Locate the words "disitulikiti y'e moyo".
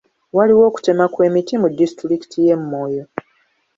1.79-3.03